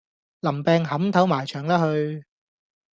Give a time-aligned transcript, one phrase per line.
[0.39, 2.25] 林病扻頭埋牆啦去